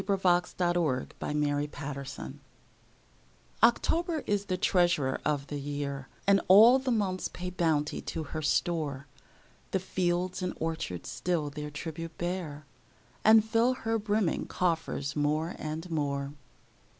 [0.03, 0.19] Paul
[0.59, 2.39] Laurence Dunbar October
[3.61, 8.41] OCTOBER is the treasurer of the year, And all the months pay bounty to her
[8.41, 9.05] store:
[9.69, 12.65] The fields and orchards still their tribute bear,
[13.23, 16.33] And fill her brimming coffers more and more.